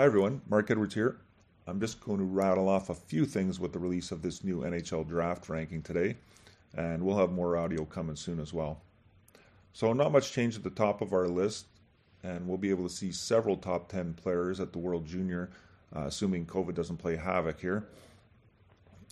[0.00, 1.18] Hi everyone, Mark Edwards here.
[1.66, 4.60] I'm just going to rattle off a few things with the release of this new
[4.60, 6.16] NHL draft ranking today,
[6.74, 8.80] and we'll have more audio coming soon as well.
[9.74, 11.66] So, not much change at the top of our list,
[12.22, 15.50] and we'll be able to see several top 10 players at the World Junior,
[15.94, 17.86] uh, assuming COVID doesn't play havoc here.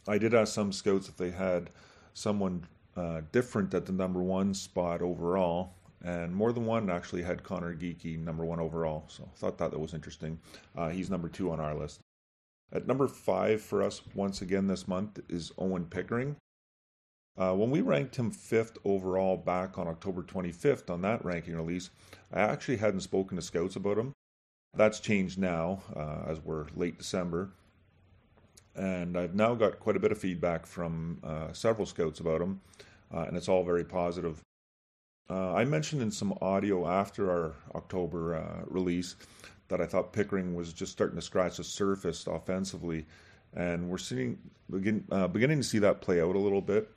[0.09, 1.69] I did ask some scouts if they had
[2.15, 2.67] someone
[2.97, 5.75] uh, different at the number one spot overall,
[6.05, 9.05] and more than one actually had Conor Geekie number one overall.
[9.09, 10.39] So I thought that, that was interesting.
[10.77, 12.01] Uh, he's number two on our list.
[12.73, 16.37] At number five for us once again this month is Owen Pickering.
[17.37, 21.91] Uh, when we ranked him fifth overall back on October 25th on that ranking release,
[22.33, 24.13] I actually hadn't spoken to scouts about him.
[24.77, 27.51] That's changed now uh, as we're late December.
[28.75, 32.61] And I've now got quite a bit of feedback from uh, several scouts about him,
[33.13, 34.41] uh, and it's all very positive.
[35.31, 39.17] Uh, I mentioned in some audio after our October uh, release
[39.69, 43.05] that I thought Pickering was just starting to scratch the surface offensively,
[43.55, 44.39] and we're seeing
[44.71, 46.91] begin, uh, beginning to see that play out a little bit.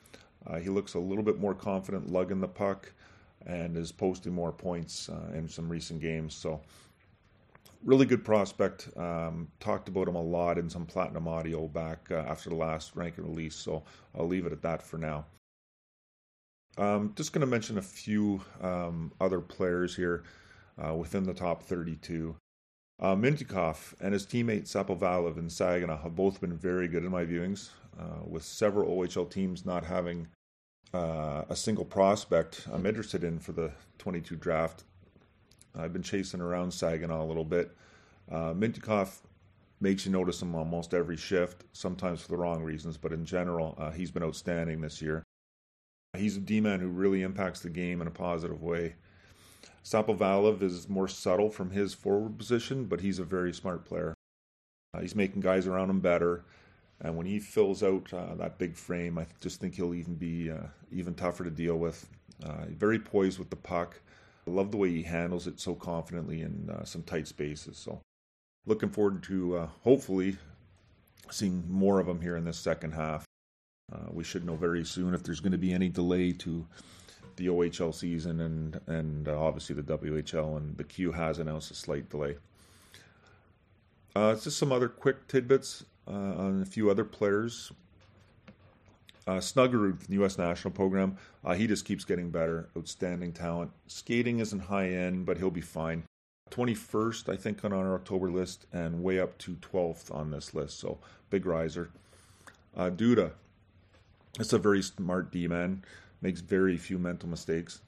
[0.47, 2.93] Uh, he looks a little bit more confident lugging the puck,
[3.45, 6.33] and is posting more points uh, in some recent games.
[6.33, 6.61] So,
[7.83, 8.89] really good prospect.
[8.95, 12.95] Um, talked about him a lot in some platinum audio back uh, after the last
[12.95, 13.55] ranking release.
[13.55, 13.83] So
[14.15, 15.25] I'll leave it at that for now.
[16.77, 20.23] Um, just going to mention a few um, other players here
[20.83, 22.35] uh, within the top 32.
[22.99, 27.25] Uh, Mintyukov and his teammate Sapovalov and Saginaw have both been very good in my
[27.25, 30.27] viewings, uh, with several OHL teams not having
[30.93, 34.83] uh, a single prospect I'm interested in for the 22 draft.
[35.75, 37.75] I've been chasing around Saginaw a little bit.
[38.29, 39.19] Uh, Mintyukov
[39.79, 43.75] makes you notice him almost every shift, sometimes for the wrong reasons, but in general,
[43.79, 45.23] uh, he's been outstanding this year.
[46.17, 48.95] He's a D-man who really impacts the game in a positive way.
[49.83, 54.13] Sapovalov is more subtle from his forward position, but he's a very smart player.
[54.93, 56.43] Uh, he's making guys around him better,
[56.99, 60.51] and when he fills out uh, that big frame, I just think he'll even be
[60.51, 62.07] uh, even tougher to deal with.
[62.43, 64.01] Uh, very poised with the puck.
[64.47, 67.77] I love the way he handles it so confidently in uh, some tight spaces.
[67.77, 68.01] So,
[68.65, 70.37] looking forward to uh, hopefully
[71.29, 73.25] seeing more of him here in this second half.
[73.91, 76.65] Uh, we should know very soon if there's going to be any delay to
[77.35, 81.75] the OHL season and and uh, obviously the WHL and the Q has announced a
[81.75, 82.37] slight delay.
[84.15, 87.71] Uh, just some other quick tidbits uh, on a few other players.
[89.27, 90.37] Uh, Snuggerud from the U.S.
[90.37, 91.15] national program,
[91.45, 92.69] uh, he just keeps getting better.
[92.77, 93.71] Outstanding talent.
[93.87, 96.03] Skating isn't high end, but he'll be fine.
[96.49, 100.79] 21st, I think, on our October list, and way up to 12th on this list.
[100.79, 100.97] So
[101.29, 101.91] big riser.
[102.75, 103.31] Uh, Duda,
[104.41, 105.83] it's a very smart D man,
[106.21, 107.81] makes very few mental mistakes.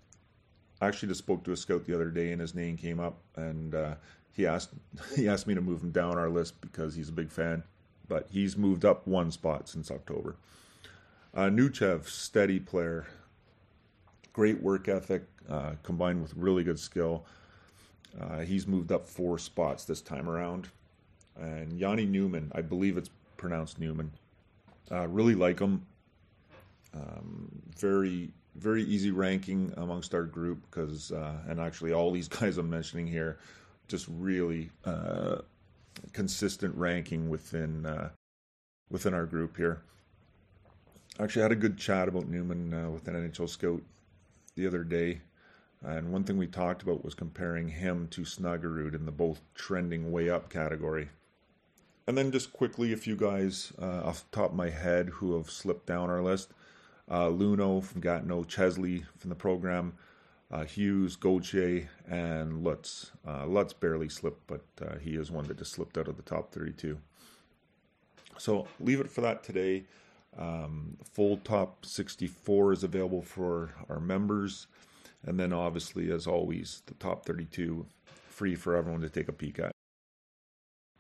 [0.81, 3.17] I actually just spoke to a scout the other day, and his name came up,
[3.35, 3.95] and uh,
[4.31, 4.69] he asked
[5.15, 7.63] he asked me to move him down our list because he's a big fan.
[8.07, 10.35] But he's moved up one spot since October.
[11.33, 13.07] Uh, Nuchev, steady player,
[14.33, 17.25] great work ethic uh, combined with really good skill.
[18.19, 20.67] Uh, he's moved up four spots this time around.
[21.39, 24.11] And Jani Nyman, I believe it's pronounced Newman.
[24.91, 25.85] Uh, really like him.
[26.93, 32.57] Um, very very easy ranking amongst our group because uh, and actually all these guys
[32.57, 33.39] I'm mentioning here
[33.87, 35.37] just really uh,
[36.13, 38.09] consistent ranking within uh,
[38.89, 39.81] within our group here.
[41.19, 43.81] Actually, I had a good chat about Nyman uh, with an NHL scout
[44.55, 45.21] the other day,
[45.83, 50.11] and one thing we talked about was comparing him to Snuggerud in the both trending
[50.11, 51.09] way up category.
[52.07, 55.37] And then just quickly, a few guys uh, off the top of my head who
[55.37, 56.51] have slipped down our list
[57.09, 59.93] uh, Luneau from Gatineau, Chesley from the program,
[60.51, 63.11] uh, Hughes, Gauthier, and Lutz.
[63.27, 66.23] Uh, Lutz barely slipped, but uh, he is one that just slipped out of the
[66.23, 66.97] top 32.
[68.37, 69.85] So leave it for that today.
[70.37, 74.67] Um, full top 64 is available for our members.
[75.25, 77.85] And then, obviously, as always, the top 32
[78.29, 79.71] free for everyone to take a peek at.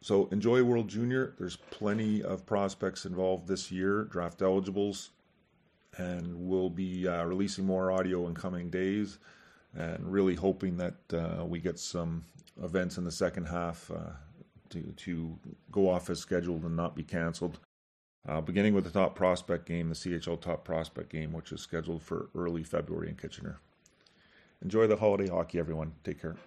[0.01, 1.33] So enjoy World Junior.
[1.37, 5.11] There's plenty of prospects involved this year, draft eligibles,
[5.97, 9.19] and we'll be uh, releasing more audio in coming days
[9.75, 12.23] and really hoping that uh, we get some
[12.63, 14.11] events in the second half uh,
[14.69, 15.37] to, to
[15.71, 17.59] go off as scheduled and not be canceled.
[18.27, 22.01] Uh, beginning with the top prospect game, the CHL top prospect game, which is scheduled
[22.01, 23.59] for early February in Kitchener.
[24.61, 25.91] Enjoy the holiday hockey, everyone.
[26.03, 26.37] Take care.